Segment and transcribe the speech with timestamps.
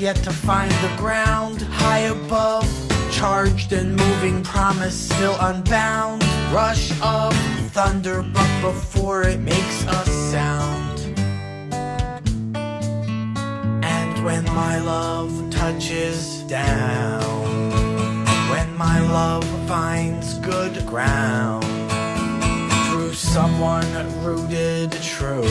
[0.00, 2.66] yet to find the ground high above.
[3.10, 6.24] Charged and moving, promise still unbound.
[6.50, 7.34] Rush of
[7.72, 11.00] thunder, but before it makes a sound.
[13.84, 17.44] And when my love touches down,
[18.50, 21.64] when my love finds good ground,
[22.88, 23.92] through someone
[24.24, 25.44] rooted true,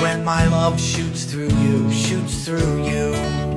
[0.00, 3.51] when my love shoots through you, shoots through you.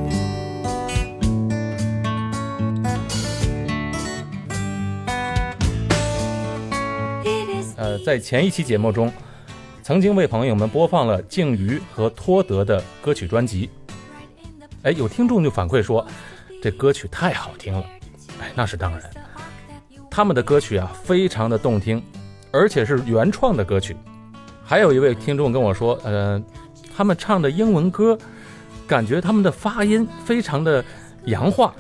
[7.99, 9.11] 在前一期节目中，
[9.83, 13.69] 曾经为朋友们播放了静瑜和托德的歌曲专辑。
[14.81, 16.05] 哎，有听众就反馈说，
[16.61, 17.83] 这歌曲太好听了。
[18.41, 19.09] 哎，那是当然，
[20.09, 22.01] 他们的歌曲啊，非常的动听，
[22.51, 23.95] 而且是原创的歌曲。
[24.63, 26.41] 还有一位听众跟我说，呃，
[26.95, 28.17] 他们唱的英文歌，
[28.87, 30.83] 感觉他们的发音非常的
[31.25, 31.73] 洋化。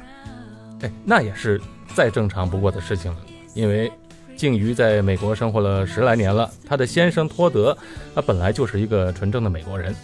[0.81, 1.61] 哎，那也是
[1.93, 3.17] 再正常不过的事情了，
[3.53, 3.91] 因为。
[4.35, 7.77] 静瑜在美国生活了十来年了，她的先生托德，
[8.13, 9.95] 他本来就是一个纯正的美国人。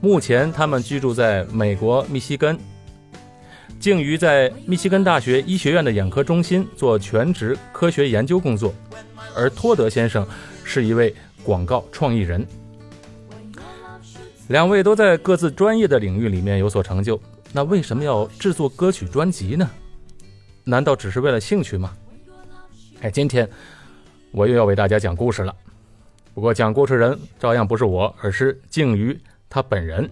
[0.00, 2.58] 目前他们居住在美国密西根。
[3.80, 8.74] 静瑜在密西根大学医学院的眼科中心做全职科学研究工作，
[9.34, 10.26] 而托德先生
[10.64, 12.46] 是一位广告创意人。
[14.48, 17.20] 两位都在各自专业的领域里面有所成就，
[17.52, 19.68] 那为什么要制作歌曲专辑呢？
[20.64, 21.92] 难道只是为了兴趣吗？
[23.00, 23.48] 哎，今天
[24.32, 25.54] 我又要为大家讲故事了。
[26.34, 30.10] 不过讲故事人照样不是我，而是静瑜他本人。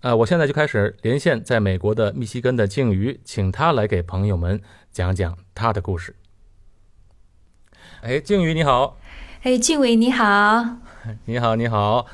[0.00, 6.16] 呃，我现在就开始连线在美国的密西根的静瑜，请他来给朋友们讲讲他的故事。
[8.00, 8.98] 哎，静瑜你好。
[9.42, 10.64] 哎，俊伟你好。
[11.24, 12.04] 你好，你好，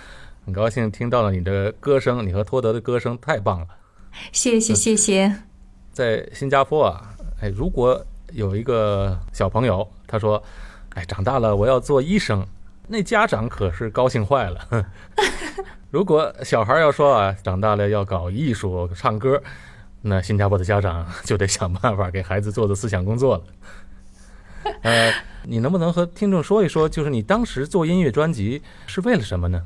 [0.44, 3.66] 很高兴听到了你的歌声，你和托德的歌声太棒了。
[4.32, 5.34] 谢谢，谢谢。
[5.92, 8.04] 在新加坡啊，哎，如果。
[8.32, 10.42] 有一个小朋友，他说
[10.94, 12.46] ：“哎，长大了我要做医生。”
[12.86, 14.86] 那家长可是高兴坏了。
[15.90, 19.42] 如果小孩要说啊，长大了要搞艺术、唱歌，
[20.02, 23.44] 那新加坡的家长就得想办法给孩子做做思想工作了。
[24.82, 25.12] 呃，
[25.44, 29.62] 你能不能和听众说一说，就是你当时做音乐专辑是为了什么呢？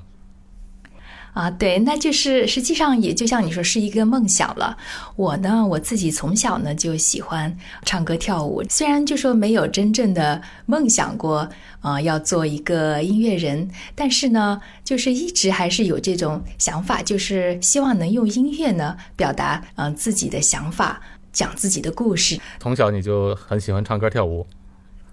[1.39, 4.77] 啊，对，那就是实际上也就像你说是一个梦想了。
[5.15, 11.49] 我呢，我自己从小呢就喜欢唱歌跳舞，虽然就说没有真正的梦想过
[11.79, 21.01] 啊要做一个音乐人，但是呢，就是一直还是有这种想法，就是希望能用音乐呢表达嗯自己的想法，
[21.33, 22.41] 讲自己的故事。
[22.59, 24.45] 从小你就很喜欢唱歌跳舞？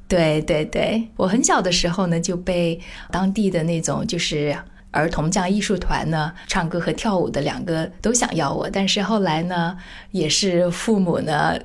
[0.07, 2.81] 对对对，我很小的时候呢就被
[3.11, 4.57] 当地的那种就是。
[4.95, 9.77] 儿童这样艺术团呢，唱歌和跳舞的两个都想要我，但是后来呢，
[10.11, 11.59] 也是父母呢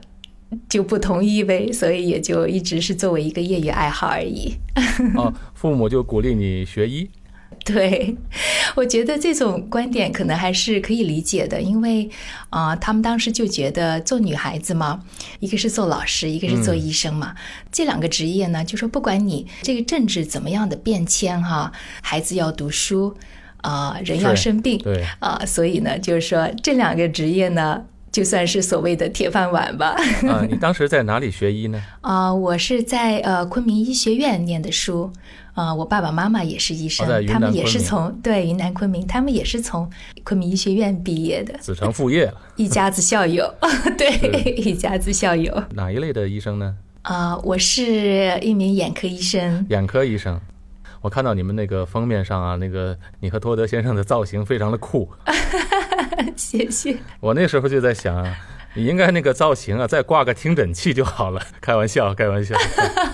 [0.68, 4.56] 就不同意呗，所以也就一直是作为一个业余爱好而已。
[5.16, 7.08] 哦，父母就鼓励你学医。
[7.64, 8.16] 对，
[8.74, 12.08] 我觉得这种观点可能还是可以理解的，因为
[12.48, 15.02] 啊，他们当时就觉得做女孩子嘛，
[15.40, 17.34] 一个是做老师，一个是做医生嘛，
[17.70, 21.70] 这两个职业呢，就说不管你这个政治怎么样的变迁哈，
[22.02, 23.14] 孩子要读书
[23.58, 29.94] 啊，人要生病，对啊，所以呢，就是说这两个职业呢，就算是所谓的铁饭碗吧。
[30.26, 31.80] 啊，你当时在哪里学医呢？
[32.00, 35.12] 啊，我是在呃昆明医学院念的书。
[35.54, 39.90] 啊，我爸爸妈妈也是医生，他们也是从对云南昆明，他们也是从
[40.22, 43.52] 昆明医学院毕业的，子承父业了， 一家子校友，
[43.98, 45.62] 对，一家子校友。
[45.74, 46.76] 哪一类的医生呢？
[47.02, 49.66] 啊，我是一名眼科医生。
[49.70, 50.40] 眼科医生，
[51.00, 55.10] 我看到你们那个封面上啊，那个你和托德先生的造型非常的酷，
[56.36, 56.96] 谢谢。
[57.20, 58.24] 我那时候就在想。
[58.74, 61.42] 你应该那个造型啊，再挂个听诊器就好了。
[61.60, 62.54] 开玩笑，开玩笑。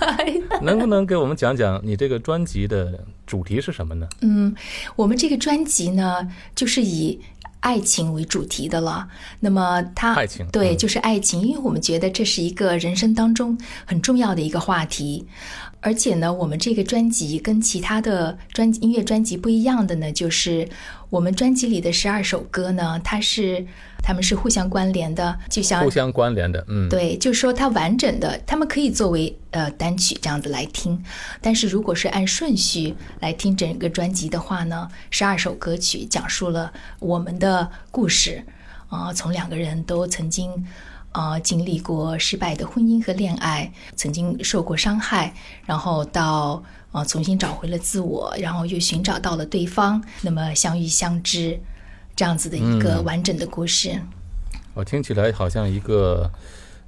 [0.62, 4.08] 能不能给我们讲讲你这个专辑的主题是什么呢？
[4.20, 4.54] 嗯，
[4.96, 7.20] 我们这个专辑呢，就是以
[7.60, 9.08] 爱情为主题的了。
[9.40, 15.26] 那么它爱情对，就是爱情，因为我们觉得这是一个人生当中很重要的一个话题。
[15.82, 20.68] 而且呢，我们这个专辑跟其他的专音乐专辑不一样的呢，就是
[21.10, 23.66] 我们专辑里的十二首歌呢，它是。
[24.02, 31.02] 他们是互相关联的，就像互相关联的，嗯，对，就是说它完整的，他们可以作为呃单曲这样子来听，
[31.40, 38.44] 但是如果是按顺序来听整个专辑的话呢，十二首歌曲讲述了我们的故事，
[38.88, 40.64] 啊，从两个人都曾经
[41.16, 45.32] 啊经历过失败的婚姻和恋爱，曾经受过伤害，
[45.64, 51.58] 然后到啊重新找回了自我，然后又寻找到了对方，那么相遇相知。
[52.14, 53.98] 这样子的一个完整的故事。
[54.74, 56.30] 我听起来好像一个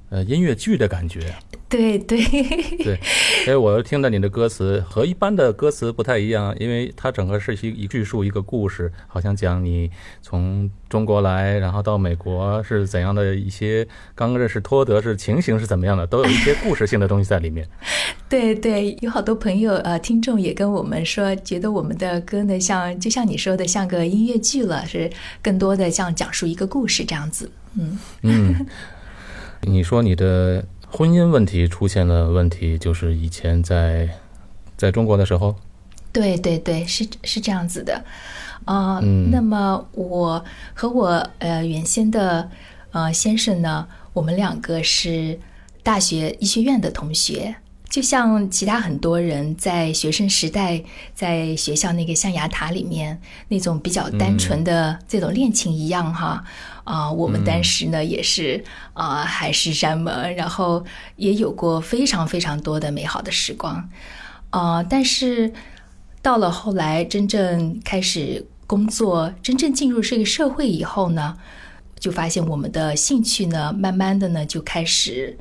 [0.09, 1.35] 呃音乐剧的感觉。
[1.69, 2.19] 对对
[2.83, 2.99] 对，
[3.45, 17.67] 所以我听到你的歌词和一般的歌词不太一样，因为它整个是一一叙述一个故事，好像讲你从中国来，然后到美国是怎样的一些刚认识托德是情形是怎么样的，都有一些故事性的东西在里面。
[18.27, 25.07] 对对，有好多朋友呃听众也跟我们说，觉得我们的歌呢像就像你说的像个音乐剧了，是
[25.43, 27.51] 更多的像讲述一个故事这样子。
[27.77, 28.65] 嗯嗯，
[29.61, 30.65] 你说你的。
[30.91, 34.09] 婚姻问题出现了问题，就是以前在
[34.75, 35.55] 在中国的时候，
[36.11, 38.03] 对对对，是是这样子的，
[38.65, 38.99] 啊，
[39.31, 40.43] 那么我
[40.73, 42.49] 和我呃原先的
[42.91, 45.39] 呃先生呢，我们两个是
[45.83, 47.55] 大学医学院的同学，
[47.89, 50.83] 就像其他很多人在学生时代
[51.15, 56.43] 在学校那个象牙塔里面那种比较单纯的这种恋情一样哈。
[56.83, 58.63] 啊，我们当时呢也是
[58.93, 60.83] 啊海誓山盟，然后
[61.15, 63.89] 也有过非常非常多的美好的时光，
[64.49, 65.53] 啊，但是
[66.21, 71.37] 到了后来真正开始工作，真正进入这个社会以后呢，
[71.99, 75.37] 就发现我们的兴趣呢，慢慢的呢就开始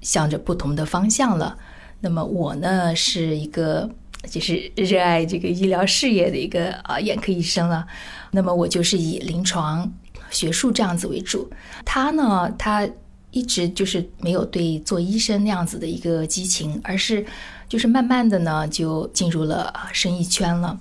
[0.00, 1.58] 向着不同的方向了。
[2.00, 3.88] 那么我呢是一个
[4.30, 7.86] 就是热爱这个医疗事业的一个啊眼科医生了，
[8.30, 9.90] 那么我就是以临床。
[10.30, 11.50] 学术这样子为主，
[11.86, 12.86] 他呢，他
[13.30, 17.24] 一直就是没有对做医生那样子的一个激情，而是
[17.66, 20.78] 就是慢慢的呢就进入了生意圈了。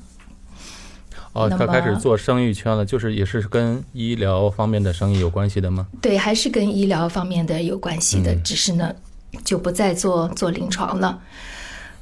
[1.32, 5.88] 哦，他开始做生意圈了，就是也是跟医疗方面的生意有关系的吗？
[6.02, 8.94] 对，还是跟医疗方面的有关系的，只是呢
[9.44, 11.22] 就不再做做临床了。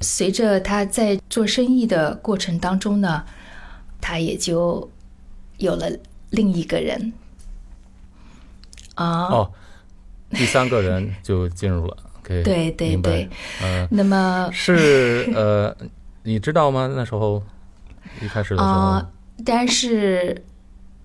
[0.02, 3.24] 随着他在做生意的过程当中呢，
[4.02, 4.90] 他也就
[5.58, 5.90] 有了
[6.30, 7.14] 另一个人。
[8.96, 9.52] 啊哦，
[10.30, 13.30] 第三个人就进入了，可以对对对，
[13.62, 15.76] 嗯，那么是呃，
[16.24, 16.90] 你知道吗？
[16.96, 17.44] 那时候
[18.22, 19.02] 一开始的时候，
[19.44, 20.42] 当然是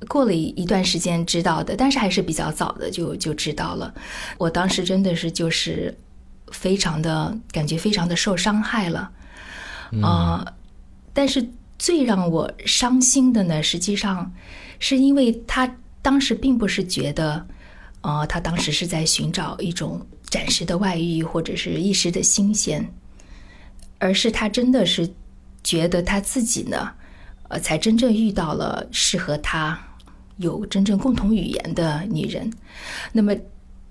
[0.07, 3.93] 过了一一段时间知道的，但是还是比较早的就就知道了。
[4.39, 5.93] 我当时真的是就是
[6.51, 9.11] 非常的感觉非常的受伤害了
[10.03, 10.55] 啊！
[11.13, 11.49] 但是
[11.79, 14.33] 最让我伤心的呢，实际上
[14.79, 17.47] 是因为他当时并不是觉得。
[18.03, 22.91] 啊，他当时是在寻找一种暂时的外遇，或者是一时的新鲜，
[23.99, 25.13] 而是他真的是
[25.63, 26.93] 觉得他自己呢，
[27.49, 29.79] 呃，才真正遇到了适合他、
[30.39, 32.51] 有真正共同语言的女人。
[33.13, 33.37] 那么，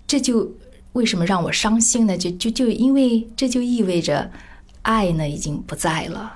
[0.07, 0.51] 这就
[0.93, 2.17] 为什么让我伤心呢？
[2.17, 4.29] 就就就因为这就意味着
[4.81, 6.35] 爱呢已经不在了。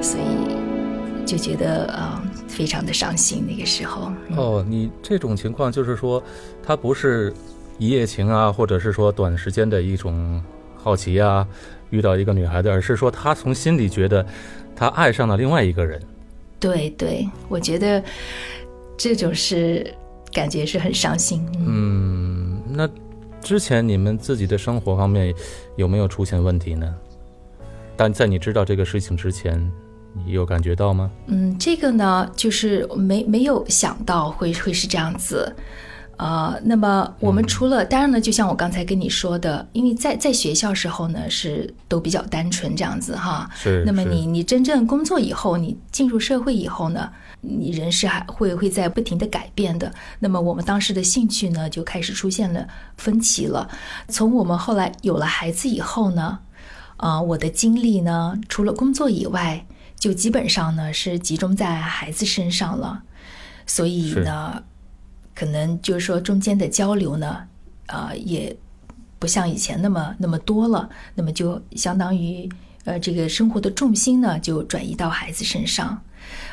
[0.00, 6.22] 所以就觉得呃非常的伤心那个时候哦，你这种情况就是说，
[6.62, 7.32] 他不是
[7.78, 10.42] 一夜情啊，或者是说短时间的一种
[10.76, 11.46] 好奇啊，
[11.90, 14.24] 遇到一个女孩子，而是说他从心里觉得
[14.76, 16.00] 他爱上了另外一个人。
[16.60, 18.02] 对对，我觉得
[18.96, 19.86] 这种是
[20.32, 21.46] 感觉是很伤心。
[21.58, 22.88] 嗯，那
[23.40, 25.32] 之前你们自己的生活方面
[25.76, 26.94] 有没有出现问题呢？
[27.96, 29.70] 但在你知道这个事情之前。
[30.26, 31.08] 你有感觉到吗？
[31.26, 35.54] 嗯，这个呢，就是没没有想到会会是这样子，
[36.18, 43.48] 呃，那么我们除了当然呢，就像我刚才跟你说的，因为在在学校时候呢，是都比较单纯这样子哈。
[43.54, 43.82] 是。
[43.86, 47.10] 那么你你真正工作以后，你进入社会以后呢，
[47.40, 49.92] 你人是还会会在不停的改变的。
[50.18, 53.68] 那么我们当时的兴趣呢，就开始出现了分歧了。
[54.08, 56.40] 从我们后来有了孩子以后呢，
[56.96, 59.64] 啊，我的精力呢，除了工作以外。
[59.98, 63.02] 就基本上呢是集中在孩子身上了，
[63.66, 64.62] 所以呢，
[65.38, 67.46] 可能就是说中间的交流呢，
[67.86, 68.56] 呃，也
[69.20, 70.90] 不像以前那么那么多了。
[71.14, 72.48] 那么就相当于
[72.84, 76.02] 呃，这个生活的重心呢就转移到孩子身上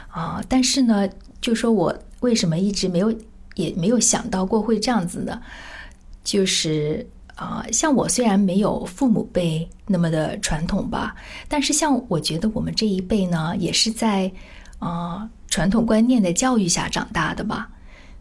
[0.09, 0.39] 啊。
[0.47, 1.09] 但是呢，
[1.41, 3.11] 就说我为什么一直没有
[3.55, 5.41] 也没有想到过会这样子呢？
[6.23, 7.07] 就是。
[7.35, 11.13] 啊，像我虽然没有父母辈那么的传统吧，
[11.49, 14.31] 但是像我觉得我们这一辈呢，也是在
[14.79, 17.69] 啊传统观念的教育下长大的吧。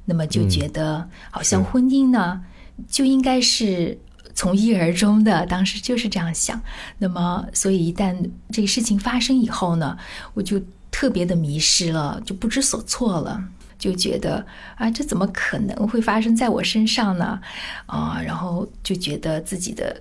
[0.04, 2.40] 那么就觉得好像婚姻呢，
[2.88, 3.98] 就应该是
[4.34, 6.60] 从一而终的，当时就是这样想。
[6.98, 8.16] 那么所以一旦
[8.50, 9.96] 这个事情发生以后呢，
[10.34, 13.42] 我就特别的迷失了，就不知所措了。
[13.76, 14.46] 就觉得
[14.76, 17.38] 啊，这怎么可能会发生在我身上呢？
[17.86, 20.00] 啊，然后就觉得自己的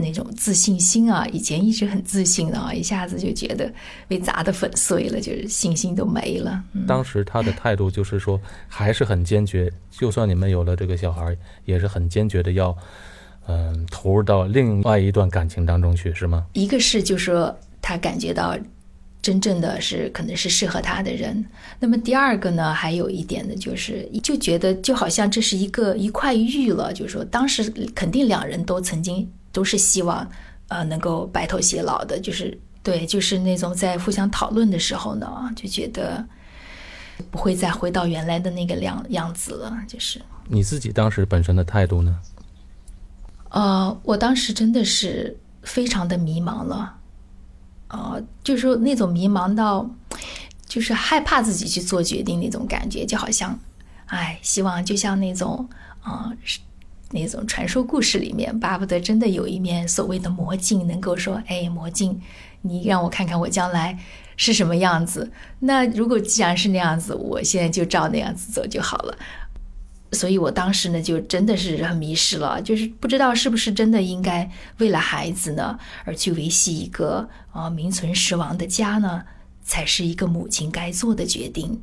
[0.00, 3.72] 那种自信心啊，以前一直很自信的啊，一下子就觉得
[4.08, 6.62] 被砸得粉碎了，就是信心都没了。
[6.72, 12.76] 嗯当时他的态度就是说，还是很坚决，就算你们有了这个小孩，也是很坚决的要，
[13.46, 16.46] 嗯、投入到另外一段感情当中去，是吗？
[16.54, 18.56] 一个是就是说他感觉到
[19.22, 21.44] 真正的是可能是适合他的人，
[21.78, 30.28] 那么第二个呢，还有一点呢，就是就觉得就好像这是一个一块玉了，就是说当时肯定两人都曾经都是希望
[30.68, 36.24] 呃能够白头偕老的，就是对，就是那种在互相讨论的时候呢，就觉得
[37.30, 40.20] 不会再回到原来的那个样样子了，就是。
[40.48, 42.18] 你自己当时本身的态度呢？
[43.50, 46.96] 呃，我当时真的是非常的迷茫了，
[47.88, 49.88] 呃，就是说那种迷茫到，
[50.66, 53.58] 就是害怕自己去做决定那种感觉，就好像，
[54.06, 55.68] 哎，希望就像那种，
[56.00, 56.60] 啊、是
[57.10, 62.20] 那种传说故事里面，巴不得真的有一面所谓的魔镜，能够说，哎，魔镜，
[62.62, 63.98] 你让我看看我将来
[64.36, 65.30] 是什么样子。
[65.58, 69.18] 那如果既然是那样子，我现在就照那样子走就好了。
[70.12, 79.24] 所以我当时呢，就真的是很迷失了，就是不知道是不是真的应该为了孩子呢，而去维系一个啊、呃名存实亡的家呢，
[79.62, 81.80] 才是一个母亲该做的决定。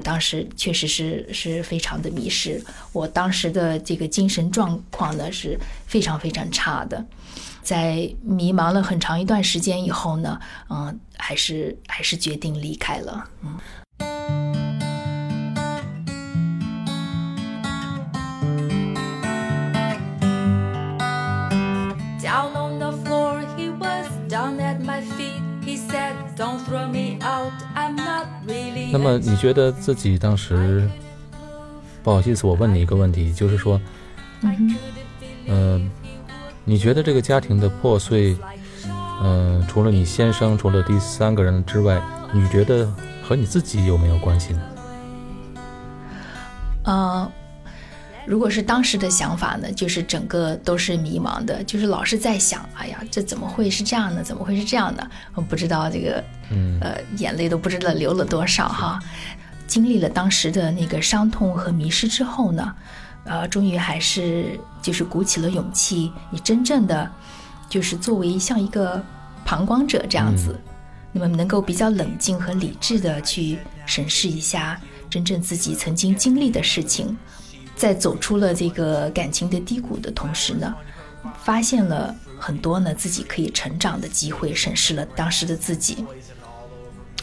[0.00, 7.04] 当时确实是是非常的迷失，我当时的这个精神状况呢是非常非常差的，
[7.62, 13.58] 在迷茫了很长一段时间以后呢，嗯、还是还是决定离开了，嗯。
[28.94, 30.88] 那么你觉得自己当时，
[32.04, 33.80] 不好意思，我问你一个问题，就是说，
[35.48, 35.90] 嗯、
[36.64, 38.36] 你觉得这个家庭的破碎，
[39.20, 42.00] 嗯、除了你先生，除了第三个人之外，
[42.32, 42.88] 你觉得
[43.20, 44.60] 和你自己有没有关系呢？
[46.84, 47.32] 呃，
[48.26, 54.22] 如果是当时的想法呢，就是整个都是迷茫的，就是老是在想，哎呀，这怎么会是这样呢？
[54.22, 55.06] 怎么会是这样呢？
[55.34, 58.98] 我不知道这个，嗯呃，眼泪都不知道流了多少哈。
[59.66, 62.74] 经历了当时的那个伤痛和迷失之后呢，
[63.24, 67.10] 呃，终于还是就是鼓起了勇气，你真正的
[67.68, 69.02] 就是作为像一个
[69.44, 70.58] 旁观者这样子，
[71.12, 77.16] 那么能够比较冷静和理智的去审视一下真正自己曾经经历的事情，
[77.76, 80.74] 在走出了这个感情的低谷的同时呢，
[81.42, 86.04] 发现了很多呢自己可以成长的机会，审视了当时的自己。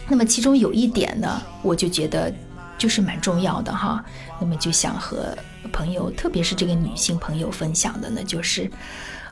[0.07, 2.33] 那么其中有一点呢，我就觉得
[2.77, 4.03] 就是蛮重要的哈。
[4.39, 5.37] 那么就想和
[5.71, 8.69] 朋友，特别是这个女性朋友分享的呢，就是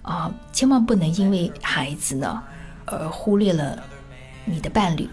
[0.01, 2.41] 啊、千万不能因为孩子呢
[2.85, 3.83] 而忽略了
[4.45, 5.07] 你的伴侣。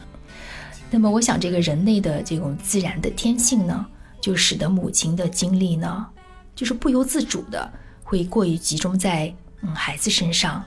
[0.91, 3.85] 那么我想，这个人类的这种自然的天性呢，
[4.27, 6.05] 就使得母亲的精力呢，
[6.53, 10.65] 就是不由自主的会过于集中在嗯孩子身上。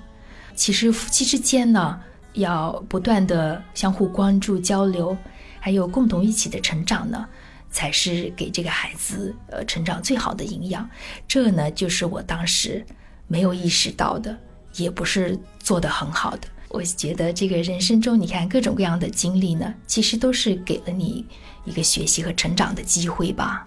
[0.55, 1.99] 其实夫妻之间呢，
[2.35, 5.17] 要不断的相互关注、交流，
[5.59, 7.27] 还有共同一起的成长呢，
[7.69, 10.89] 才是给这个孩子呃成长最好的营养。
[11.27, 12.85] 这呢，就是我当时
[13.27, 14.37] 没有意识到的，
[14.77, 16.47] 也不是做得很好的。
[16.69, 21.25] 我觉得这个人生中，你看各种各样的经历呢，其实都是给了你
[21.65, 23.65] 一个学习和成长的机会吧。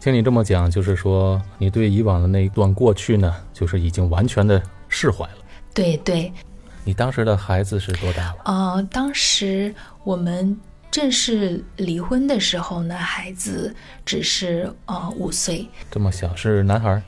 [0.00, 5.38] 听你这么讲，就是说你对以往的那一段过去呢，就是已经完全的释怀了。
[5.74, 6.32] 对对，
[6.84, 8.36] 你当时的孩子是多大了？
[8.44, 9.74] 呃，当时
[10.04, 10.56] 我们
[10.90, 13.74] 正式离婚的时候呢，孩子
[14.04, 17.02] 只是呃五岁，这么小，是男孩儿？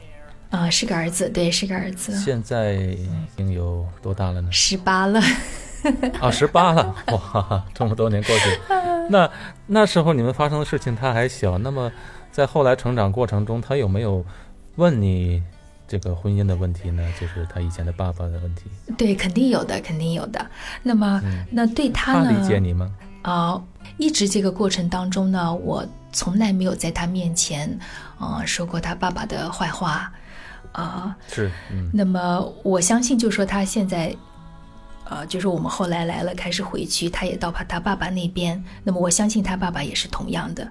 [0.55, 4.49] 啊、是个儿子，对，是个儿子，现在已经有多大了呢？
[4.53, 5.21] 十八了。
[6.21, 8.59] 啊，十八了，哇，这么多年过去，
[9.11, 9.31] 那
[9.67, 11.93] 那时候你们发生的事情他还小，那么
[12.33, 14.25] 在后来成长过程中，他有没有
[14.77, 15.43] 问你
[15.87, 17.03] 这个婚姻的问题呢？
[17.21, 18.63] 就是他以前的爸爸的问题，
[18.97, 20.47] 对，肯定有的，肯定有的。
[20.83, 21.21] 那么，
[21.51, 22.39] 那对他呢他？
[22.41, 22.91] 理解你吗？
[23.21, 23.63] 啊、
[23.99, 27.79] 一直这个过程当中呢，我从来没有在他面前，
[28.19, 30.11] 呃，说过他爸爸的坏话，
[30.75, 34.15] 啊、是，嗯，那么我相信，就说他现在，
[35.09, 38.63] 呃，就是我们后来来了，开始回去，他也到他他爸爸那边。
[38.83, 40.69] 那么我相信他爸爸也是同样的。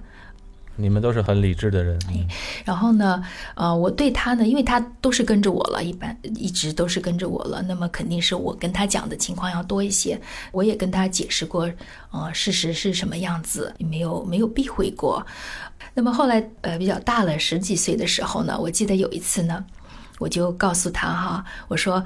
[0.76, 2.26] 你们都是很理智的人，嗯
[2.64, 10.20] 然后呢，呃，我对他呢，因为他都是跟着我了，一般一直都是跟着我了，那么肯定是我跟他讲的情况要多一些。
[10.50, 11.70] 我也跟他解释过，
[12.10, 15.24] 呃，事实是什么样子，没有没有避讳过。
[15.94, 19.64] 那么后来，呃，比较大了，十几岁的时候呢，我记得有一次呢，
[20.24, 22.02] 我就告诉他哈，我说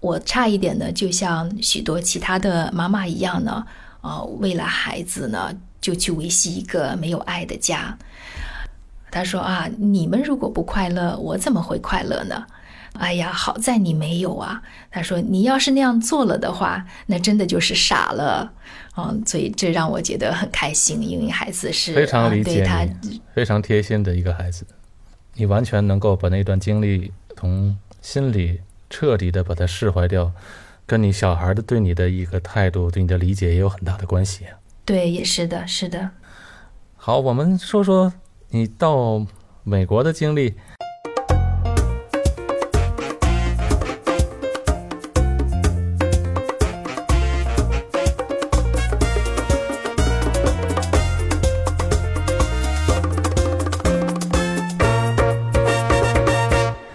[0.00, 3.64] 我差一点呢，就像许多其他的妈妈一样呢，
[4.00, 7.96] 啊，为了孩子呢，就去维系一个没有爱的家。
[9.12, 12.44] 他说啊，你们如果不快乐，我怎么会快乐呢？
[12.94, 14.60] 哎呀，好在你没有啊。
[14.90, 18.52] 他说，你要是那样做了的话，那真的就是傻了。
[18.96, 24.66] 嗯，所以这让我觉得很开心，因为孩子是非常理解他你，非常贴心的一个孩子，
[25.34, 30.30] 你完全能够把那段经历从心里彻底的把它释怀掉，
[30.84, 34.44] 跟你小孩的对你的一个态度、对你的理解也有很大的关系。
[34.84, 36.10] 对，也是的，是的。
[36.96, 38.12] 好，我们说说
[38.50, 39.24] 你到
[39.64, 40.54] 美国的经历。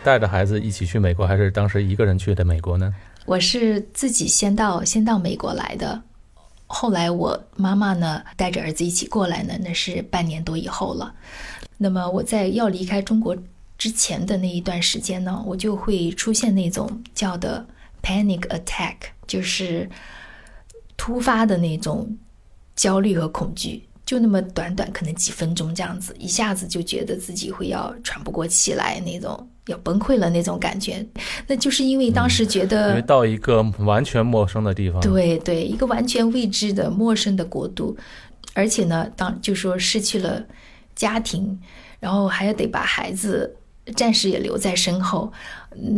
[0.06, 2.94] 带着孩子一起去美国，还是当时一个人去的美国呢？
[3.26, 6.00] 我是自己先到先到美国来的，
[6.68, 11.12] 后来我妈妈呢带着儿子一起过来呢，那是半年多以后了。
[11.78, 13.36] 那么我在要离开中国
[13.80, 17.66] 之前的那一段时间呢，我就会出现那种叫的
[18.04, 18.96] panic attack，
[19.26, 19.90] 就是
[20.96, 22.16] 突发的那种
[22.76, 23.84] 焦虑和恐惧。
[24.06, 31.06] 就那么短短，可能几分钟这样子，一下子就觉得自己会要喘不过气来，那种要崩溃了那种感觉。
[31.48, 37.98] 那就是因为当时觉得，因为到一个完全陌生的地方，对对，一个完全未知的陌生的国度，
[38.54, 40.44] 而且呢，当就说失去了
[40.96, 41.60] 家庭，
[42.00, 43.56] 然后还要得把孩子
[43.96, 45.32] 暂时也留在身后，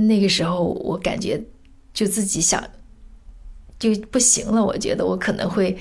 [0.07, 1.41] 那个时候我感觉
[1.93, 2.63] 就自己想
[3.79, 5.77] 就不行了，我觉得我可能会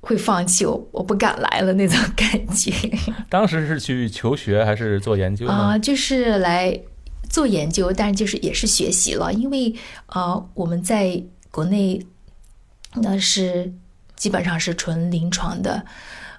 [0.00, 2.72] 会放弃，我我不敢来了那种 感觉
[3.28, 5.52] 当时是去求学还是做研究呢？
[5.52, 6.80] 啊、就是来
[7.30, 9.74] 做研究，但是就是也是学习了，因为、
[10.08, 12.04] 呃我们在国内
[12.96, 13.72] 那是
[14.16, 15.86] 基本上是纯临床的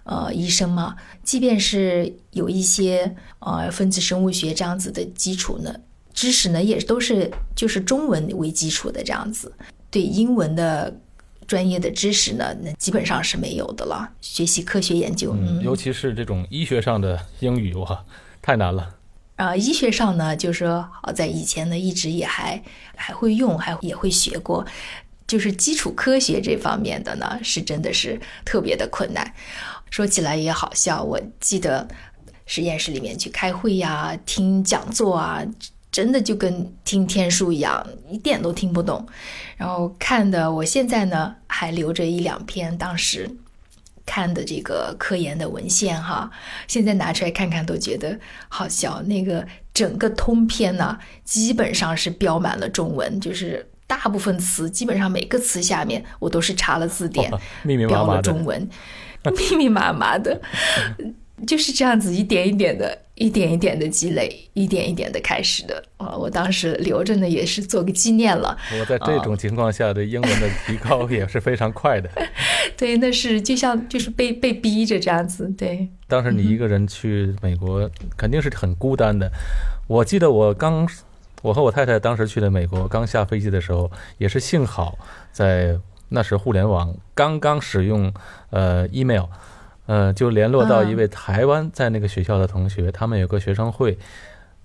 [0.03, 5.73] 呃医生嘛，即便是有一些呃分子生物学这样子的基础呢，
[6.13, 9.51] 知识呢也都是就是中文为基础的这样子，
[9.89, 10.99] 对英文的。
[11.47, 14.09] 专业的知识呢，那基本上是没有的了。
[14.21, 18.05] 学习科学研究，嗯，尤其是这种医学上的英语哇，
[18.41, 18.87] 太难了。
[19.35, 22.61] 啊、医学上呢，就是说好在以前呢，一直也还
[22.95, 24.65] 还会用，还也会学过，
[25.25, 29.33] 就是基础科学这方面的呢，是真的是特别的困难。
[29.89, 31.87] 说起来也好笑，我记得
[32.45, 35.43] 实验室里面去开会呀、听讲座啊，
[35.91, 39.05] 真的就跟听天书一样，一点都听不懂。
[39.57, 43.29] 然后看的，我现在呢还留着一两篇当时
[44.11, 46.29] 看的这个科研的文献哈，
[46.67, 48.19] 现在拿出来看看都觉得
[48.49, 49.01] 好笑。
[49.03, 58.69] 那个整个通篇呢，基本上是标满了中文，就是大部分词，基本上每个词下面我都是查了字典哇，密密麻标麻的了中文，
[59.23, 60.41] 密密麻麻的，
[61.47, 65.83] 就是这样子一点一点的，一点一点的积累，一点一点的开始的。
[65.97, 68.57] 啊，我当时留着呢，也是做个纪念了。
[68.79, 72.09] 我在这种情况下的英文的提高也是非常快的。
[72.77, 75.87] 对，那是就像就是被被逼着这样子，对。
[76.07, 79.31] 当时你一个人去美国，肯定是很孤单的。
[79.87, 80.87] 我记得我刚，
[81.41, 84.97] 我和我太太当时去的美国，刚下飞机的时候，也是幸好
[85.31, 85.77] 在
[86.09, 88.13] 那时互联网刚刚使用，
[88.49, 89.25] 呃，email，
[89.85, 93.97] 呃，就联络到一位台湾在那个学校的同学，他们有个学生会，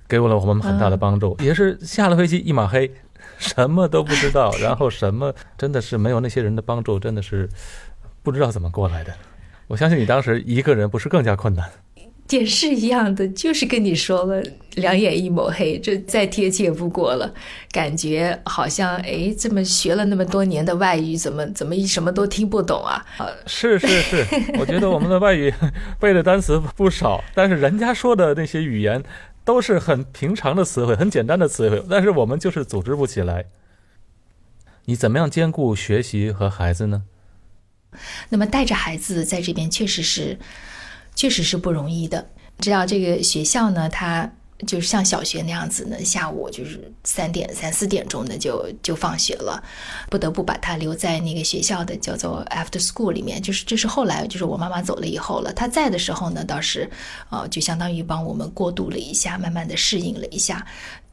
[0.07, 2.93] 给我了我们很大的帮助，也是下了飞机一马黑。
[3.39, 7.49] 什么都不知道，然后什么真的是没有那些人的帮助，真的是
[8.23, 9.13] 不知道怎么过来的。
[9.67, 11.69] 我相信你当时一个人不是更加困难。
[12.31, 14.43] 也是一样的，就是跟你说了，
[14.75, 17.33] 两眼一抹黑，这再贴切不过了。
[17.71, 23.05] 感觉好像哎，这么学了那么多年的外语，怎么怎么一什么都听不懂啊？
[23.19, 24.27] 啊，是是是，
[24.59, 25.53] 我觉得我们的外语
[26.01, 29.03] 背的单词不少，但是人家说的那些语言
[29.45, 33.45] 都是很平常的词汇，很简单的词汇，但是我们就是组织不起来。
[34.87, 37.05] 你怎么样兼顾学习和孩子呢？
[38.29, 40.39] 那么带着孩子在这边确实是，
[41.17, 42.25] 确实是不容易的。
[42.61, 44.31] 知道这个学校呢，它
[44.67, 49.63] 就是像小学那样子呢，下午就是三点三四点钟的就就放学了，
[50.09, 53.43] 不得不把他留在那个学校的叫做 after school 里面。
[53.43, 56.89] 就是这是后来就是我妈妈走了以后了，她在的时候呢，倒是
[57.29, 60.67] 呃就相当于帮我们过渡了一下，慢慢的适应了一下。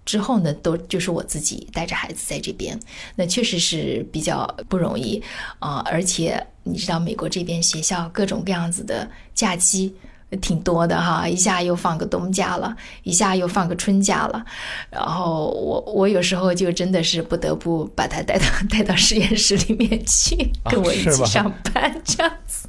[0.06, 2.78] 之后呢，都就是我自己带着孩子在这边，
[3.16, 5.22] 那确实是比较不容易
[5.60, 9.94] 啊、而且你知道，美国这边学校各种各样子的假期
[10.42, 14.44] 挺多的哈，一下又放个冬假了，一下又放个春假了，
[14.90, 22.68] 然后我我有时候就真的是不得不把他带到 带到实验室里面去，啊 跟我一起上班这样子。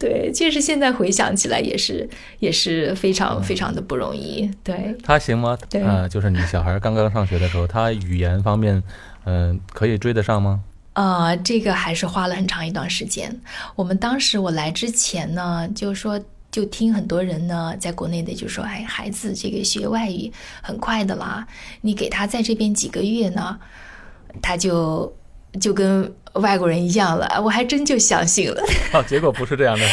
[0.00, 2.06] 对，确实现在回想起来也是
[2.40, 4.50] 也是非常非常的不容易。
[4.64, 5.56] 对，他行吗？
[5.70, 8.82] 对呃，就是你小孩刚刚上学的时候，他语言方面，
[9.24, 10.60] 嗯、可以追得上吗？
[10.94, 13.40] 呃，这个还是花了很长一段时间。
[13.76, 21.46] 我们当时我来之前呢，就说就听很多人呢在国内的就说，哎，孩子这个学外语很快的啦，
[21.80, 23.58] 你给他在这边几个月呢，
[24.40, 25.12] 他就
[25.60, 27.40] 就跟外国人一样了。
[27.42, 28.62] 我还真就相信了。
[28.92, 29.86] 哦，结果不是这样的。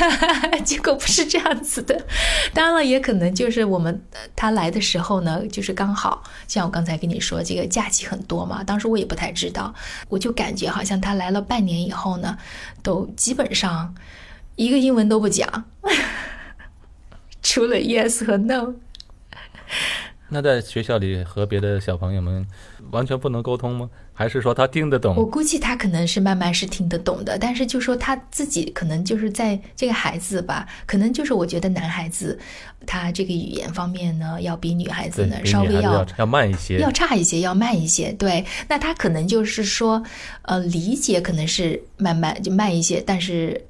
[0.64, 2.06] 结果不是这样子的，
[2.52, 9.72] 当然了，也可能就是我们呃他来的时候呢，就是刚好像我刚才跟你说，这个假期很多嘛，当时我也不太知道，
[10.08, 12.36] 我就感觉好像他来了半年以后呢，
[12.82, 13.94] 都基本上
[14.56, 15.64] 一个英文都不讲，
[17.42, 18.74] 除了 yes 和 no。
[20.28, 22.44] 那在学校里和别的小朋友们
[22.90, 23.88] 完全不能沟通吗？
[24.12, 25.24] 还是说他听得懂我？
[25.24, 32.38] 估计他可能是慢慢是听得懂的，但是就说他自己可能就是在这个孩子吧，可能就是我觉得男孩子
[32.86, 36.78] 他这个语言方面呢，要比女孩子，呢稍微要要慢一些。
[36.78, 38.10] 要差一些，要慢一些。
[38.14, 40.02] 对，那他可能就是说，
[40.42, 43.62] 呃，理解可能是慢慢就慢一些，但是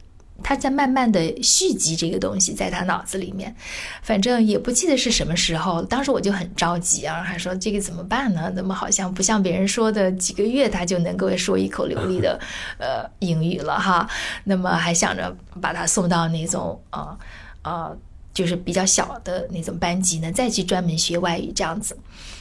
[0.42, 3.54] 他在慢慢的蓄积这个东西在他脑子里面。
[4.02, 8.52] 反正也不记得是什么时候，当时我就很着急啊，还说这个怎么办呢？
[8.52, 12.38] 怎么好像不像别人说的几个月他就能够说一口流利的
[12.78, 14.08] 呃英语了哈？
[14.44, 17.18] 那么还想着把他送到那种呃
[17.62, 17.96] 呃。
[18.36, 21.96] 就是比较小的那种班级呢，再去专门学外语这样子。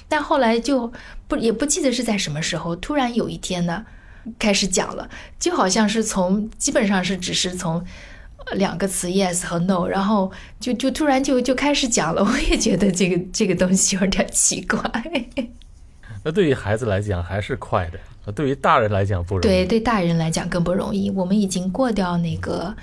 [0.10, 0.92] 但后来就
[1.26, 3.86] 不也不记得是在什么时候，突然有一天呢，
[4.40, 5.10] 开始讲了，
[5.40, 7.84] 就好像是从基本上是只是从
[8.46, 12.24] 呃两个词 yes 和 no，然后就就突然就就开始讲了。
[12.26, 14.80] 我也觉得这个这个东西有点奇怪。
[16.24, 19.42] 那对于孩子来讲还是快的，对于大人来讲不容易。
[19.42, 21.12] 对，对大人来讲更不容易。
[21.12, 22.76] 我们已经过掉那个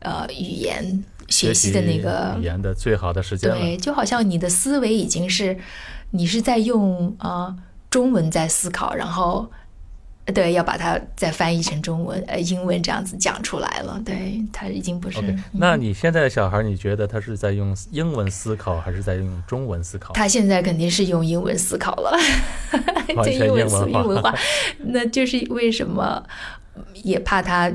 [0.00, 3.58] 呃语言学习的那个语言的最好的时间了。
[3.58, 5.56] 对，就好像你的思维已经是，
[6.10, 7.56] 你是在用呃
[7.88, 9.50] 中文在思考，然后
[10.30, 14.00] 对要把它再翻译成中文呃英文这样子讲出来了。
[14.04, 15.18] 对，他已经不是。
[15.52, 20.12] 那你现在的小孩，你觉得他是在用英文思考，还是在用中文思考？
[20.12, 22.16] 他现在肯定是用英文思考了，
[23.16, 24.34] 完全就英文思英文文化，
[24.78, 26.22] 那就是为什么
[27.02, 27.72] 也怕他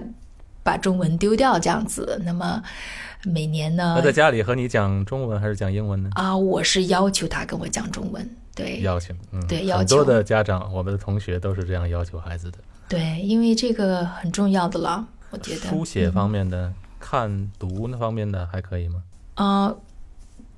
[0.63, 2.21] 把中文丢掉这样子。
[2.25, 2.61] 那么
[3.23, 6.09] 每年呢他，在家里和你讲中文还是讲英文呢？
[6.13, 12.57] 啊，我是要求他跟我讲中文，对，要求，嗯，对要很多的家长，我们的同学都是这样要求孩子的。
[12.87, 15.69] 对，因为这个很重要的了，我觉得。
[15.69, 19.03] 书写方面的、看读那方面的还可以吗？
[19.35, 19.77] 呃，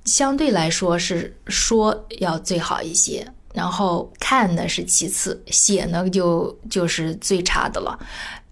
[0.04, 7.98] 相对来说是说要最好一些，然后看呢是其次，写呢就就是最差的了。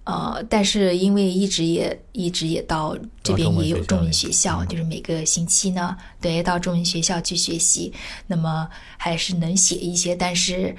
[0.06, 7.92] 呃，但是因为一直也一直也到这边也有中文学校就是每个星期呢，对，到中文学校去学习，
[8.28, 10.76] 那么还是能写一些，但是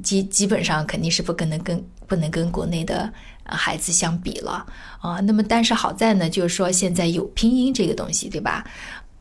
[0.00, 4.64] 基基本上肯定是不可能跟不能跟国内的呃孩子相比了
[5.00, 8.64] 啊、那么但是好在呢，就是说现在有拼音这个东西，对吧？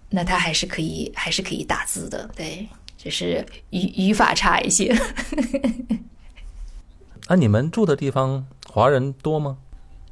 [0.09, 4.95] 那他还是可以还是可以打字的，对，只是语语法差一些。
[7.27, 9.55] 啊，你们住的地方华人多吗？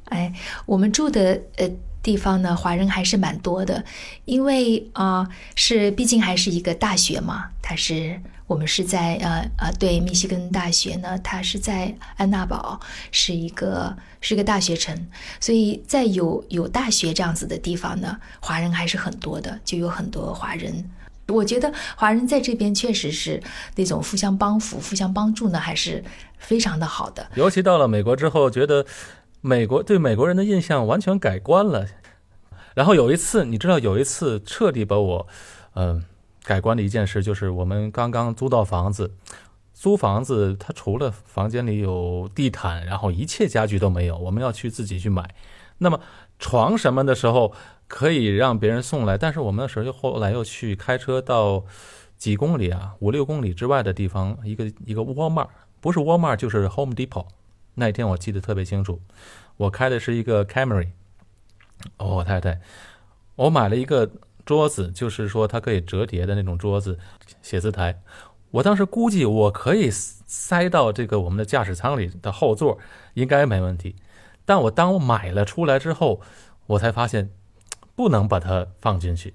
[0.06, 0.32] 哎，
[0.64, 1.70] 我们住的呃
[2.02, 3.84] 地方呢，华人还是蛮多的，
[4.24, 20.88] 因为啊、是毕竟还是一个大学嘛，它是我们是在呃呃对密西根大学呢，它是在安娜堡，是一个是一个大学城，所以在有有大学这样子的地方呢，华人还是很多的，就有很多华人。
[21.28, 23.42] 我觉得华人在这边确实是
[23.76, 26.04] 那种互相帮扶、互相帮助呢，还是
[26.38, 27.26] 非常的好的。
[27.34, 28.84] 尤其到了美国之后，觉得
[29.40, 31.86] 美国对美国人的印象完全改观了。
[32.74, 35.26] 然后有一次，你知道，有一次彻底把我，
[35.74, 36.04] 嗯、
[36.42, 39.12] 改观的一件事，就是我们刚刚租到房子，
[39.72, 45.34] 租房子它除了房间里有地毯，然后一切家具都没有，我们要去自己去买。
[45.78, 46.00] 那么
[46.38, 47.52] 床什么的时候
[47.86, 51.64] 可以让别人送来，但是我们那时候又后来又去开车到
[52.16, 55.46] 几公里啊，五六公里之外的地方，一个一个沃尔玛，
[55.80, 57.26] 不是沃尔玛就是 Home Depot。
[57.74, 59.00] 那一天我记得特别清楚，
[59.56, 60.88] 我开的是一个 Camry，
[61.98, 62.60] 哦，太太，
[63.36, 64.10] 我买了一个
[64.44, 66.98] 桌子，就是说它可以折叠的那种桌子，
[67.42, 68.00] 写字台。
[68.52, 72.78] 我当时估计我可以塞到这个我们的驾驶舱里的后座，
[73.14, 73.96] 应该没问题。
[74.44, 76.20] 但我当我买了出来之后，
[76.66, 77.30] 我才发现
[77.94, 79.34] 不能把它放进去。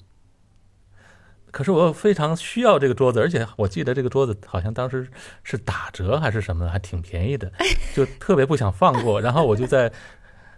[1.51, 5.09] 可是我非常需要这个桌子，而且我记得这个桌子好像当时
[5.43, 7.51] 是打折还是什么的，还挺便宜的，
[7.95, 9.19] 就特别不想放过。
[9.19, 9.91] 然后我就在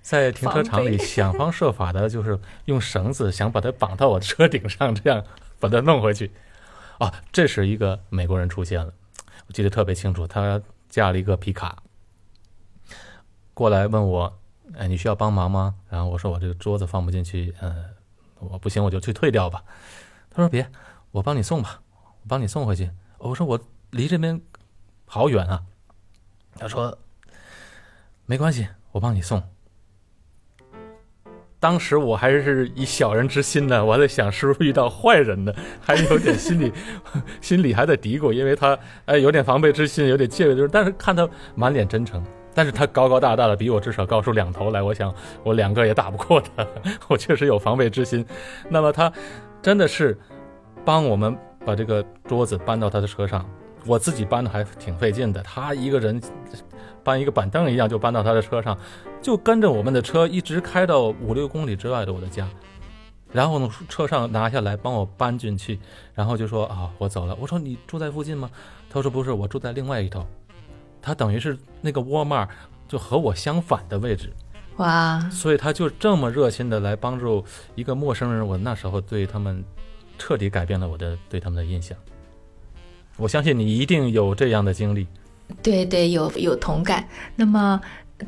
[0.02, 5.24] 在停车场里想方设法的，就是用绳子想把它绑到我的车顶上，这样
[5.60, 6.30] 把它弄回去。
[6.98, 8.94] 啊，这时一个美国人出现了，
[9.48, 11.82] 我记得特别清楚，他驾了一个皮卡
[13.54, 14.40] 过来问我
[14.77, 17.86] ：“哎，你需要帮忙吗？”然后我说：“我这个桌子放不进去，嗯，
[18.39, 19.63] 我不行，我就去退掉吧。”
[20.29, 20.67] 他说：“别，
[21.12, 23.60] 我帮你送吧，我帮你送回去。”我说：“我
[23.91, 24.41] 离这边
[25.05, 25.63] 好远啊。”
[26.57, 26.97] 他说
[28.25, 29.41] ：“没关系，我帮你送。”
[31.60, 36.73] 当时我还是以小人之心呢，我在想是不是遇到坏人呢，还有点心里
[37.39, 46.66] 心里还在嘀咕，因为他哎有点防备之心，有点戒备之心，但是看他满脸真诚，但是他高高大大的，比我至少高出两头来，我想我两个也打不过他，
[47.08, 48.26] 我确实有防备之心。
[48.70, 49.12] 那么他。
[49.64, 50.18] 真的是
[50.84, 53.48] 帮我们把这个桌子搬到他的车上，
[53.86, 55.40] 我自己搬的还挺费劲的。
[55.44, 56.20] 他一个人
[57.04, 58.76] 搬一个板凳一样就搬到他的车上，
[59.22, 62.50] 就跟着我们的车一直开到五六公里之外的我的家，
[63.32, 65.80] 然后呢车上拿下来帮我搬进去，
[66.16, 67.38] 然后就说啊我走了。
[67.40, 68.50] 我说你住在附近吗？
[68.90, 70.26] 他说不是，我住在另外一头。
[71.02, 72.48] 他等于是那个沃尔玛
[72.88, 74.32] 就和我相反的位置。
[74.78, 75.20] 哇！
[75.30, 77.44] 所以他就这么热心的来帮助
[77.76, 79.64] 一个陌生人，我那时候对他们
[80.18, 81.98] 彻底改变了我的对他们的印象。
[83.18, 85.06] 我相信你一定有这样的经历。
[85.62, 87.08] 对对，有有同感。
[87.36, 87.80] 那么，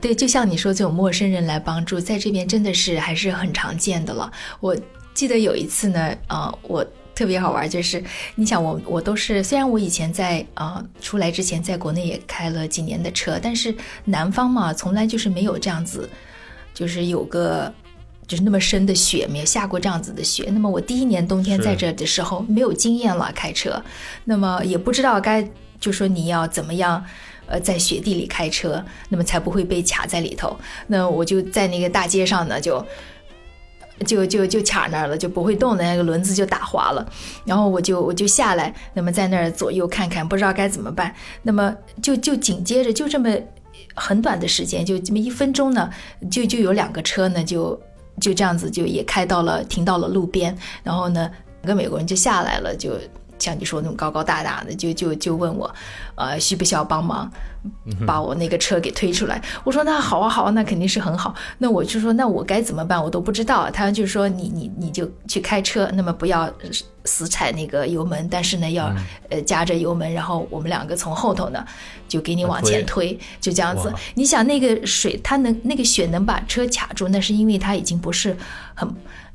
[0.02, 4.32] 对，就像你说，这种陌生人来帮助，在这边真的是还是很常见的了。
[4.60, 4.76] 我
[5.14, 8.04] 记得有一次呢，呃，我特别好玩，就是
[8.36, 16.10] 你想，我我都是虽然我以前在啊出来之前在国内也开了几年的车，但是南方嘛，从来就是没有这样子。
[16.76, 17.72] 就是有个，
[18.26, 20.50] 就是那么深的雪，没有下过这样子的雪。
[20.52, 23.80] 那么我第一年冬天在这的时候没有经验了开车，
[24.24, 25.48] 那么也不知道该
[25.80, 27.06] 就说你要怎么样，
[27.46, 30.58] 呃，在雪地里开车，那么才不会被卡在里头。
[30.88, 32.84] 那我就在那个大街上呢，就
[34.06, 37.06] 就就就卡那儿了，就不会动的那个轮子就打滑了。
[37.46, 41.14] 然后我就我就下来，那么在那儿左右看看，不知道该怎么办。
[41.42, 43.30] 那么就就紧接着就这么。
[43.96, 45.88] 很短的时间，就这么一分钟呢，
[46.32, 47.80] 就就有两个车呢，就
[48.20, 51.30] 就这样子就也开到了，停到了路边，然后呢，
[51.62, 52.92] 两个美国人就下来了，就。
[53.44, 55.70] 像你说那种高高大大的，就就就问我，
[56.16, 57.30] 呃，需不需要帮忙，
[58.08, 59.42] 把我那个车给推出来？
[59.66, 61.36] 我说那好啊好啊，那肯定是很好。
[61.58, 63.04] 那我就说那我该怎么办？
[63.04, 63.70] 我都不知道。
[63.70, 66.50] 他就说你你你就去开车，那么不要
[67.04, 68.90] 死踩那个油门，但是呢要
[69.30, 71.66] 呃夹着油门，然后我们两个从后头呢
[72.08, 73.94] 就给你往前推，就这样子。
[74.16, 78.38] 你想那个水，它能那个雪能把车卡住，那是因为它已经不是
[78.74, 78.88] 很。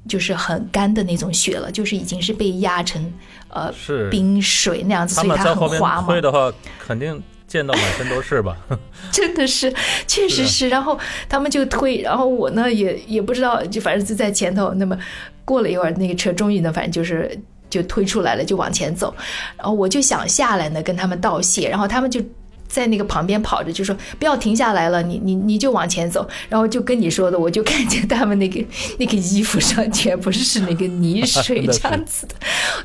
[0.07, 3.13] 就是很干的那种雪了，就是已经是被压成
[3.49, 3.73] 呃
[4.11, 6.07] 冰水那样子，所以它很滑嘛。
[6.07, 8.57] 推的话，肯定溅到满身都是吧？
[9.11, 9.75] 真的是，
[10.07, 10.69] 确实是。
[10.69, 14.73] 然后他们就推，然后我呢也也不知道，就反正就在前头。
[14.75, 14.97] 那么
[15.45, 19.15] 过了一会儿，那个车终于呢，反正就是就推出来了，就往前走。
[19.57, 22.21] 然后我就想下来呢，跟他们道谢，然后他们就。
[22.69, 28.65] 在那个旁边跑着，就说不要停下来了，你你你就往前走，然后就跟你说的，我就看见他们那个
[28.99, 32.35] 那个衣服上全部是那个泥 水这样子的，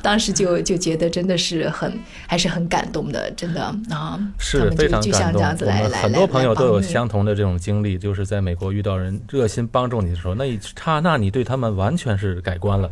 [0.02, 1.92] 当时就就觉得真的是很
[2.26, 5.42] 还是很感动的，真的啊，是非常感动。
[5.42, 12.90] 我很多朋友都有相同的这种经历，就是在美国遇到人热心帮助你的时候，那一刹那你对他们完全是改观了。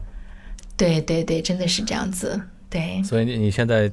[0.76, 3.02] 对对对，真的是这样子，对。
[3.02, 3.90] 所以你你现在。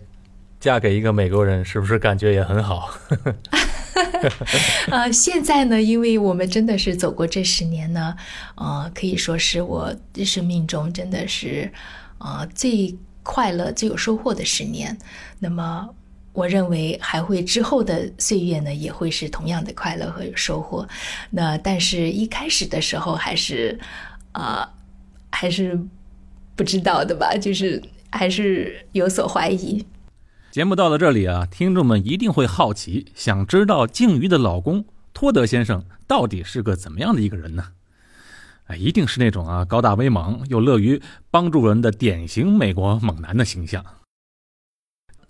[0.60, 2.90] 嫁给一个美国人，是不是感觉也很好？
[4.92, 8.16] 呃，现在呢，因为我们真的是走过这十年呢，
[8.56, 9.96] 呃，可以说是我
[10.26, 11.72] 生命中真的是
[12.18, 14.98] 呃最快乐、最有收获的十年。
[15.40, 15.88] 那么，
[16.34, 20.88] 我认为还会之后的岁月呢，也会是同样的快乐和有收获。
[21.30, 23.80] 那但是一开始的时候，还是
[24.34, 24.70] 啊，
[25.32, 25.80] 还是
[26.56, 29.86] 不知道的吧，就是还是有所怀疑。
[30.52, 34.84] 节目到了这里啊，听众们一定会好奇，想知道静瑜的老公
[35.14, 37.74] 托德先生到底是个怎么样的一个人呢？
[38.66, 43.86] 哎，一定是那种啊高大威猛又乐于帮助人的典型美国猛男的形象。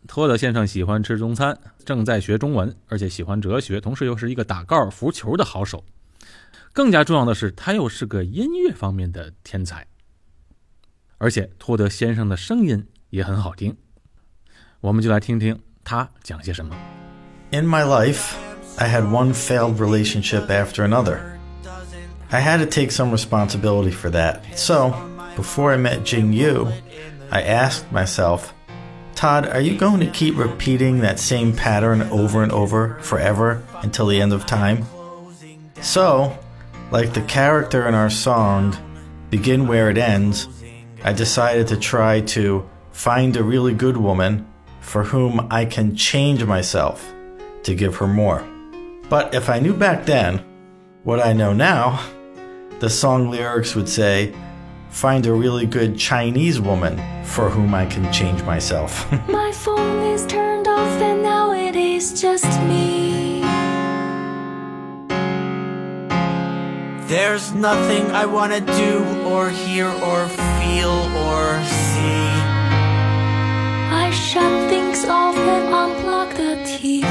[0.08, 5.84] 托德先生喜欢吃中餐，正在学中文，而且喜欢哲学，同时又是一个打高尔夫球的好手。
[6.71, 9.86] 更加重要的是，他又是个音乐方面的天才。
[11.17, 13.75] 而且托德先生的声音也很好听，
[14.80, 16.74] 我们就来听听他讲些什么。
[17.50, 18.34] In my life,
[18.76, 21.38] I had one failed relationship after another.
[22.30, 24.40] I had to take some responsibility for that.
[24.56, 24.92] So,
[25.37, 26.68] before I met Jing Yu,
[27.30, 28.52] I asked myself,
[29.14, 34.06] Todd, are you going to keep repeating that same pattern over and over forever until
[34.06, 34.84] the end of time?
[35.80, 36.37] So,
[36.90, 38.76] like the character in our song,
[39.30, 40.48] Begin Where It Ends,
[41.04, 44.46] I decided to try to find a really good woman
[44.81, 47.13] for whom I can change myself
[47.63, 48.47] to give her more.
[49.09, 50.43] But if I knew back then
[51.03, 52.03] what I know now,
[52.79, 54.33] the song lyrics would say,
[54.89, 59.09] Find a really good Chinese woman for whom I can change myself.
[59.29, 63.41] My phone is turned off and now it is just me.
[67.07, 72.29] There's nothing I want to do or hear or feel or see.
[73.91, 74.68] I shut
[75.05, 77.05] off and unplug the TV.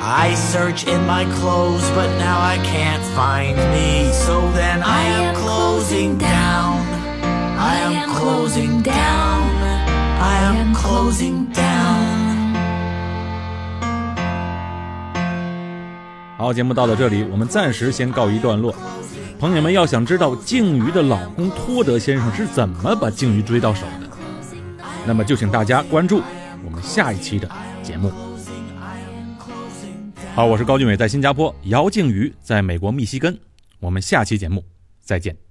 [0.00, 4.12] I search in my clothes, but now I can't find me.
[4.12, 6.86] So then I, I am am closing closing down.
[7.58, 9.50] I am closing down.
[10.18, 11.66] I am closing down.
[16.38, 18.74] 好，节目到了这里，我们暂时先告一段落。
[19.38, 24.05] 朋友们要想知道静鱼的老公托德先生是怎么把静鱼追到手的，
[25.06, 26.20] 那么就请大家关注
[26.64, 27.48] 我们下一期的
[27.82, 28.12] 节目。
[30.34, 33.38] 好，我是高俊伟，在新加坡；姚靖宇在美国密西根。
[33.78, 34.64] 我们下期节目
[35.00, 35.45] 再见。